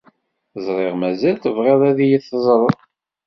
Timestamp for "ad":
1.89-1.97